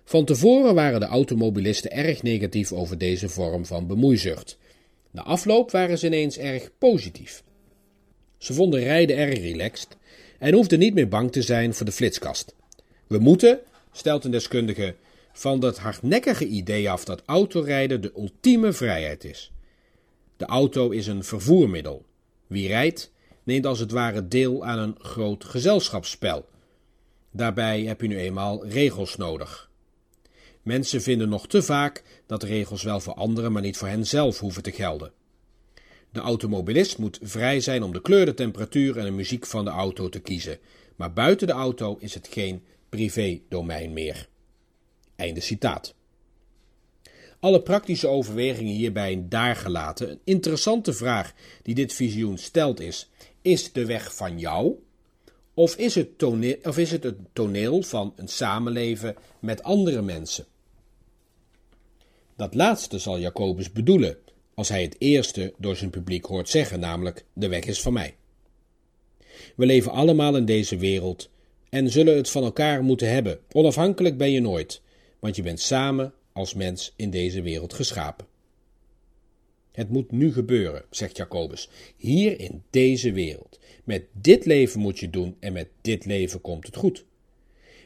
Van 0.03 0.25
tevoren 0.25 0.75
waren 0.75 0.99
de 0.99 1.05
automobilisten 1.05 1.91
erg 1.91 2.23
negatief 2.23 2.71
over 2.71 2.97
deze 2.97 3.29
vorm 3.29 3.65
van 3.65 3.87
bemoeizucht. 3.87 4.57
Na 5.11 5.23
afloop 5.23 5.71
waren 5.71 5.97
ze 5.97 6.05
ineens 6.05 6.37
erg 6.37 6.71
positief. 6.77 7.43
Ze 8.37 8.53
vonden 8.53 8.79
rijden 8.79 9.17
erg 9.17 9.39
relaxed 9.39 9.97
en 10.39 10.53
hoefden 10.53 10.79
niet 10.79 10.93
meer 10.93 11.07
bang 11.07 11.31
te 11.31 11.41
zijn 11.41 11.73
voor 11.73 11.85
de 11.85 11.91
flitskast. 11.91 12.55
We 13.07 13.17
moeten, 13.17 13.59
stelt 13.91 14.23
een 14.23 14.31
deskundige, 14.31 14.95
van 15.33 15.59
dat 15.59 15.77
hardnekkige 15.77 16.47
idee 16.47 16.89
af 16.89 17.05
dat 17.05 17.23
autorijden 17.25 18.01
de 18.01 18.11
ultieme 18.17 18.73
vrijheid 18.73 19.23
is. 19.23 19.51
De 20.37 20.45
auto 20.45 20.89
is 20.89 21.07
een 21.07 21.23
vervoermiddel. 21.23 22.05
Wie 22.47 22.67
rijdt, 22.67 23.11
neemt 23.49 23.65
als 23.65 23.79
het 23.79 23.91
ware 23.91 24.27
deel 24.27 24.65
aan 24.65 24.79
een 24.79 24.95
groot 24.99 25.45
gezelschapsspel. 25.45 26.45
Daarbij 27.31 27.83
heb 27.83 28.01
je 28.01 28.07
nu 28.07 28.17
eenmaal 28.17 28.65
regels 28.65 29.15
nodig. 29.15 29.69
Mensen 30.61 31.01
vinden 31.01 31.29
nog 31.29 31.47
te 31.47 31.61
vaak 31.61 32.03
dat 32.25 32.43
regels 32.43 32.83
wel 32.83 32.99
voor 32.99 33.13
anderen, 33.13 33.51
maar 33.51 33.61
niet 33.61 33.77
voor 33.77 33.87
henzelf 33.87 34.39
hoeven 34.39 34.63
te 34.63 34.71
gelden. 34.71 35.11
De 36.11 36.19
automobilist 36.19 36.97
moet 36.97 37.19
vrij 37.21 37.59
zijn 37.59 37.83
om 37.83 37.93
de 37.93 38.01
kleur, 38.01 38.25
de 38.25 38.33
temperatuur 38.33 38.97
en 38.97 39.05
de 39.05 39.11
muziek 39.11 39.45
van 39.45 39.65
de 39.65 39.71
auto 39.71 40.09
te 40.09 40.19
kiezen, 40.19 40.59
maar 40.95 41.13
buiten 41.13 41.47
de 41.47 41.53
auto 41.53 41.97
is 41.99 42.13
het 42.13 42.27
geen 42.27 42.63
privé-domein 42.89 43.93
meer. 43.93 44.27
Einde 45.15 45.41
citaat. 45.41 45.95
Alle 47.39 47.61
praktische 47.61 48.07
overwegingen 48.07 48.73
hierbij 48.73 49.25
daar 49.29 49.55
gelaten. 49.55 50.09
Een 50.09 50.19
interessante 50.23 50.93
vraag 50.93 51.33
die 51.61 51.75
dit 51.75 51.93
visioen 51.93 52.37
stelt 52.37 52.79
is: 52.79 53.09
is 53.41 53.71
de 53.71 53.85
weg 53.85 54.15
van 54.15 54.39
jou? 54.39 54.75
Of 55.53 55.75
is, 55.75 55.95
het 55.95 56.17
toneel, 56.17 56.55
of 56.63 56.77
is 56.77 56.91
het 56.91 57.03
het 57.03 57.17
toneel 57.33 57.81
van 57.81 58.13
een 58.15 58.27
samenleven 58.27 59.15
met 59.39 59.63
andere 59.63 60.01
mensen? 60.01 60.45
Dat 62.35 62.53
laatste 62.53 62.99
zal 62.99 63.19
Jacobus 63.19 63.71
bedoelen 63.71 64.17
als 64.53 64.69
hij 64.69 64.81
het 64.81 64.95
eerste 64.97 65.53
door 65.57 65.75
zijn 65.75 65.89
publiek 65.89 66.25
hoort 66.25 66.49
zeggen, 66.49 66.79
namelijk: 66.79 67.25
De 67.33 67.47
weg 67.47 67.63
is 67.63 67.81
van 67.81 67.93
mij. 67.93 68.15
We 69.55 69.65
leven 69.65 69.91
allemaal 69.91 70.35
in 70.35 70.45
deze 70.45 70.77
wereld 70.77 71.29
en 71.69 71.89
zullen 71.89 72.15
het 72.15 72.29
van 72.29 72.43
elkaar 72.43 72.83
moeten 72.83 73.09
hebben. 73.11 73.39
Onafhankelijk 73.51 74.17
ben 74.17 74.31
je 74.31 74.41
nooit, 74.41 74.81
want 75.19 75.35
je 75.35 75.41
bent 75.41 75.59
samen 75.59 76.13
als 76.33 76.53
mens 76.53 76.93
in 76.95 77.09
deze 77.09 77.41
wereld 77.41 77.73
geschapen. 77.73 78.25
Het 79.79 79.89
moet 79.89 80.11
nu 80.11 80.33
gebeuren, 80.33 80.83
zegt 80.89 81.17
Jacobus, 81.17 81.69
hier 81.97 82.39
in 82.39 82.63
deze 82.69 83.11
wereld. 83.11 83.59
Met 83.83 84.03
dit 84.11 84.45
leven 84.45 84.79
moet 84.79 84.99
je 84.99 85.09
doen 85.09 85.35
en 85.39 85.53
met 85.53 85.67
dit 85.81 86.05
leven 86.05 86.41
komt 86.41 86.65
het 86.65 86.75
goed. 86.75 87.05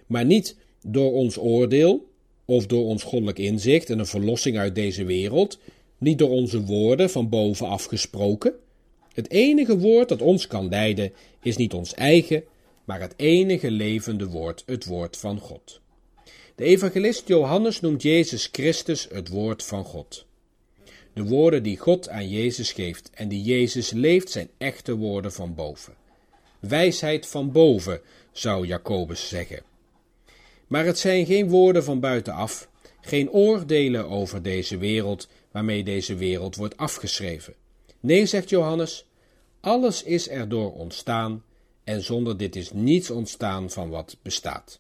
Maar 0.07 0.25
niet 0.25 0.55
door 0.81 1.13
ons 1.13 1.37
oordeel 1.37 2.09
of 2.45 2.65
door 2.65 2.85
ons 2.85 3.03
goddelijk 3.03 3.39
inzicht 3.39 3.89
en 3.89 3.99
een 3.99 4.05
verlossing 4.05 4.57
uit 4.57 4.75
deze 4.75 5.03
wereld, 5.05 5.59
niet 5.97 6.17
door 6.17 6.29
onze 6.29 6.63
woorden 6.63 7.09
van 7.09 7.29
bovenaf 7.29 7.85
gesproken. 7.85 8.53
Het 9.13 9.31
enige 9.31 9.77
woord 9.77 10.09
dat 10.09 10.21
ons 10.21 10.47
kan 10.47 10.69
leiden 10.69 11.11
is 11.41 11.57
niet 11.57 11.73
ons 11.73 11.93
eigen, 11.93 12.43
maar 12.83 13.01
het 13.01 13.13
enige 13.17 13.71
levende 13.71 14.27
woord, 14.27 14.63
het 14.65 14.85
woord 14.85 15.17
van 15.17 15.39
God. 15.39 15.81
De 16.55 16.63
evangelist 16.63 17.27
Johannes 17.27 17.81
noemt 17.81 18.01
Jezus 18.01 18.49
Christus 18.51 19.07
het 19.11 19.29
woord 19.29 19.63
van 19.63 19.83
God. 19.83 20.25
De 21.13 21.23
woorden 21.23 21.63
die 21.63 21.77
God 21.77 22.09
aan 22.09 22.29
Jezus 22.29 22.71
geeft 22.71 23.09
en 23.13 23.27
die 23.27 23.43
Jezus 23.43 23.91
leeft 23.91 24.31
zijn 24.31 24.49
echte 24.57 24.95
woorden 24.95 25.31
van 25.33 25.55
boven. 25.55 25.93
Wijsheid 26.59 27.27
van 27.27 27.51
boven, 27.51 28.01
zou 28.31 28.67
Jacobus 28.67 29.27
zeggen. 29.27 29.63
Maar 30.67 30.85
het 30.85 30.99
zijn 30.99 31.25
geen 31.25 31.49
woorden 31.49 31.83
van 31.83 31.99
buitenaf, 31.99 32.69
geen 33.01 33.31
oordelen 33.31 34.09
over 34.09 34.41
deze 34.41 34.77
wereld 34.77 35.27
waarmee 35.51 35.83
deze 35.83 36.15
wereld 36.15 36.55
wordt 36.55 36.77
afgeschreven. 36.77 37.53
Nee, 37.99 38.25
zegt 38.25 38.49
Johannes, 38.49 39.05
alles 39.59 40.03
is 40.03 40.29
erdoor 40.29 40.73
ontstaan 40.73 41.43
en 41.83 42.01
zonder 42.01 42.37
dit 42.37 42.55
is 42.55 42.71
niets 42.71 43.09
ontstaan 43.09 43.69
van 43.69 43.89
wat 43.89 44.17
bestaat. 44.21 44.79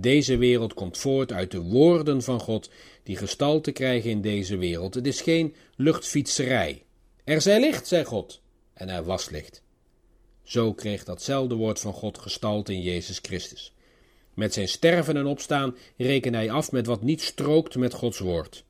Deze 0.00 0.36
wereld 0.36 0.74
komt 0.74 0.98
voort 0.98 1.32
uit 1.32 1.50
de 1.50 1.60
woorden 1.60 2.22
van 2.22 2.40
God 2.40 2.70
die 3.02 3.16
gestalte 3.16 3.72
krijgen 3.72 4.10
in 4.10 4.20
deze 4.20 4.56
wereld. 4.56 4.94
Het 4.94 5.06
is 5.06 5.20
geen 5.20 5.54
luchtfietserij. 5.76 6.82
Er 7.24 7.40
zij 7.40 7.60
licht, 7.60 7.86
zei 7.86 8.04
God, 8.04 8.40
en 8.72 8.88
er 8.88 9.04
was 9.04 9.30
licht. 9.30 9.62
Zo 10.42 10.72
kreeg 10.72 11.04
datzelfde 11.04 11.54
woord 11.54 11.80
van 11.80 11.92
God 11.92 12.18
gestalte 12.18 12.72
in 12.72 12.82
Jezus 12.82 13.18
Christus. 13.22 13.72
Met 14.34 14.54
zijn 14.54 14.68
sterven 14.68 15.16
en 15.16 15.26
opstaan 15.26 15.76
reken 15.96 16.34
hij 16.34 16.50
af 16.50 16.72
met 16.72 16.86
wat 16.86 17.02
niet 17.02 17.22
strookt 17.22 17.76
met 17.76 17.94
Gods 17.94 18.18
woord. 18.18 18.64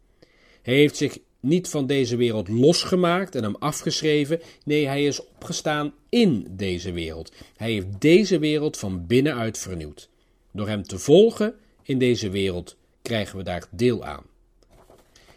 Hij 0.62 0.74
heeft 0.74 0.96
zich 0.96 1.18
niet 1.40 1.68
van 1.68 1.86
deze 1.86 2.16
wereld 2.16 2.48
losgemaakt 2.48 3.34
en 3.34 3.42
hem 3.42 3.56
afgeschreven. 3.58 4.40
Nee, 4.64 4.86
hij 4.86 5.04
is 5.04 5.26
opgestaan 5.26 5.94
in 6.08 6.46
deze 6.50 6.92
wereld. 6.92 7.32
Hij 7.56 7.72
heeft 7.72 8.00
deze 8.00 8.38
wereld 8.38 8.76
van 8.76 9.06
binnenuit 9.06 9.58
vernieuwd. 9.58 10.08
Door 10.50 10.68
Hem 10.68 10.82
te 10.82 10.98
volgen 10.98 11.54
in 11.82 11.98
deze 11.98 12.30
wereld 12.30 12.76
krijgen 13.02 13.36
we 13.36 13.42
daar 13.42 13.66
deel 13.70 14.04
aan. 14.04 14.24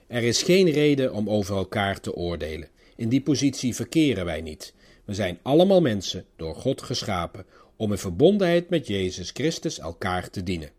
Er 0.07 0.23
is 0.23 0.43
geen 0.43 0.69
reden 0.69 1.13
om 1.13 1.29
over 1.29 1.55
elkaar 1.55 1.99
te 1.99 2.15
oordelen. 2.15 2.69
In 2.95 3.09
die 3.09 3.21
positie 3.21 3.75
verkeren 3.75 4.25
wij 4.25 4.41
niet. 4.41 4.73
We 5.05 5.13
zijn 5.13 5.39
allemaal 5.41 5.81
mensen 5.81 6.25
door 6.35 6.55
God 6.55 6.81
geschapen 6.81 7.45
om 7.75 7.91
in 7.91 7.97
verbondenheid 7.97 8.69
met 8.69 8.87
Jezus 8.87 9.29
Christus 9.29 9.79
elkaar 9.79 10.29
te 10.29 10.43
dienen. 10.43 10.71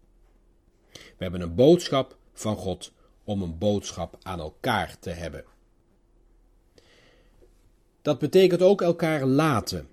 We 0.93 1.23
hebben 1.23 1.41
een 1.41 1.55
boodschap 1.55 2.17
van 2.33 2.57
God 2.57 2.93
om 3.25 3.43
een 3.43 3.59
boodschap 3.59 4.19
aan 4.23 4.41
elkaar 4.41 4.97
te 4.99 5.11
hebben. 5.11 5.45
Dat 8.03 8.19
betekent 8.19 8.63
ook 8.63 8.83
elkaar 8.83 9.25
laten. 9.27 9.89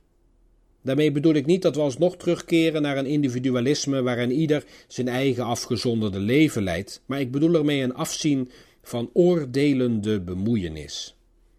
Daarmee 0.81 1.11
bedoel 1.11 1.33
ik 1.33 1.45
niet 1.45 1.61
dat 1.61 1.75
we 1.75 1.81
alsnog 1.81 2.17
terugkeren 2.17 2.81
naar 2.81 2.97
een 2.97 3.05
individualisme 3.05 4.01
waarin 4.01 4.31
ieder 4.31 4.65
zijn 4.87 5.07
eigen 5.07 5.43
afgezonderde 5.43 6.19
leven 6.19 6.63
leidt, 6.63 7.01
maar 7.05 7.19
ik 7.19 7.31
bedoel 7.31 7.53
ermee 7.53 7.81
een 7.81 7.93
afzien 7.93 8.51
van 8.83 9.09
oordelende 9.13 10.21
bemoeienis. 10.21 11.15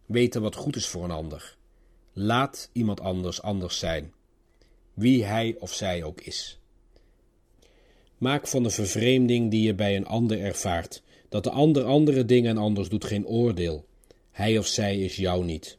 Weten 0.06 0.42
wat 0.42 0.56
goed 0.56 0.76
is 0.76 0.86
voor 0.86 1.04
een 1.04 1.10
ander. 1.10 1.56
Laat 2.12 2.70
iemand 2.72 3.00
anders 3.00 3.42
anders 3.42 3.78
zijn, 3.78 4.12
wie 4.94 5.24
hij 5.24 5.56
of 5.58 5.72
zij 5.72 6.04
ook 6.04 6.20
is. 6.20 6.58
Maak 8.18 8.46
van 8.46 8.62
de 8.62 8.70
vervreemding 8.70 9.50
die 9.50 9.62
je 9.62 9.74
bij 9.74 9.96
een 9.96 10.06
ander 10.06 10.40
ervaart, 10.40 11.02
dat 11.28 11.44
de 11.44 11.50
ander 11.50 11.84
andere 11.84 12.24
dingen 12.24 12.56
anders 12.56 12.88
doet, 12.88 13.04
geen 13.04 13.26
oordeel. 13.26 13.84
Hij 14.30 14.58
of 14.58 14.66
zij 14.66 14.98
is 14.98 15.16
jou 15.16 15.44
niet. 15.44 15.78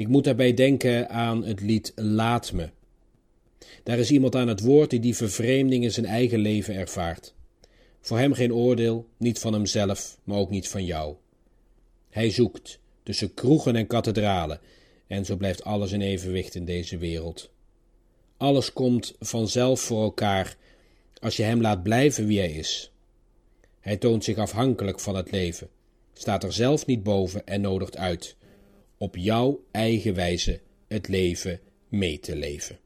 Ik 0.00 0.08
moet 0.08 0.24
daarbij 0.24 0.54
denken 0.54 1.08
aan 1.08 1.44
het 1.44 1.60
lied 1.60 1.92
Laat 1.94 2.52
me. 2.52 2.68
Daar 3.82 3.98
is 3.98 4.10
iemand 4.10 4.34
aan 4.36 4.48
het 4.48 4.60
woord 4.60 4.90
die 4.90 5.00
die 5.00 5.16
vervreemding 5.16 5.84
in 5.84 5.92
zijn 5.92 6.06
eigen 6.06 6.38
leven 6.38 6.74
ervaart. 6.74 7.34
Voor 8.00 8.18
hem 8.18 8.32
geen 8.32 8.54
oordeel, 8.54 9.08
niet 9.16 9.38
van 9.38 9.52
hemzelf, 9.52 10.18
maar 10.24 10.38
ook 10.38 10.50
niet 10.50 10.68
van 10.68 10.84
jou. 10.84 11.14
Hij 12.10 12.30
zoekt 12.30 12.78
tussen 13.02 13.34
kroegen 13.34 13.76
en 13.76 13.86
kathedralen, 13.86 14.60
en 15.06 15.24
zo 15.24 15.36
blijft 15.36 15.64
alles 15.64 15.92
in 15.92 16.00
evenwicht 16.00 16.54
in 16.54 16.64
deze 16.64 16.98
wereld. 16.98 17.50
Alles 18.36 18.72
komt 18.72 19.14
vanzelf 19.18 19.80
voor 19.80 20.02
elkaar 20.02 20.56
als 21.18 21.36
je 21.36 21.42
hem 21.42 21.60
laat 21.60 21.82
blijven 21.82 22.26
wie 22.26 22.38
hij 22.38 22.52
is. 22.52 22.92
Hij 23.80 23.96
toont 23.96 24.24
zich 24.24 24.36
afhankelijk 24.36 25.00
van 25.00 25.16
het 25.16 25.30
leven, 25.30 25.68
staat 26.12 26.44
er 26.44 26.52
zelf 26.52 26.86
niet 26.86 27.02
boven 27.02 27.46
en 27.46 27.60
nodigt 27.60 27.96
uit 27.96 28.38
op 29.02 29.16
jouw 29.16 29.64
eigen 29.70 30.14
wijze 30.14 30.60
het 30.88 31.08
leven 31.08 31.60
mee 31.88 32.20
te 32.20 32.36
leven. 32.36 32.78